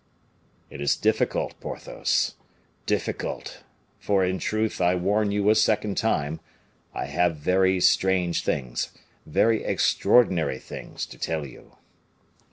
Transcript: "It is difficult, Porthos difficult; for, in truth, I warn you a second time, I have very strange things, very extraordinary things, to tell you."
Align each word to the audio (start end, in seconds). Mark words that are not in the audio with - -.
"It 0.71 0.81
is 0.81 0.95
difficult, 0.95 1.59
Porthos 1.59 2.33
difficult; 2.87 3.61
for, 3.99 4.25
in 4.25 4.39
truth, 4.39 4.81
I 4.81 4.95
warn 4.95 5.29
you 5.29 5.47
a 5.51 5.53
second 5.53 5.95
time, 5.95 6.39
I 6.91 7.05
have 7.05 7.35
very 7.35 7.79
strange 7.79 8.43
things, 8.43 8.89
very 9.27 9.63
extraordinary 9.63 10.57
things, 10.57 11.05
to 11.05 11.19
tell 11.19 11.45
you." 11.45 11.75